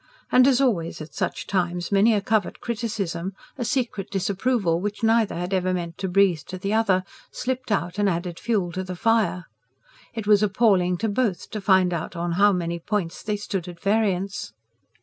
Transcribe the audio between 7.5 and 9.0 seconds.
out and added fuel to the